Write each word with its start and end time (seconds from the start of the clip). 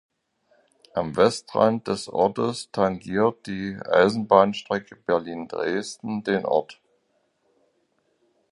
Am 0.95 1.15
Westrand 1.15 1.87
des 1.87 2.09
Ortes 2.09 2.69
tangiert 2.71 3.45
die 3.45 3.77
Eisenbahnstrecke 3.85 4.95
Berlin-Dresden 4.95 6.23
den 6.23 6.43
Ort. 6.43 6.81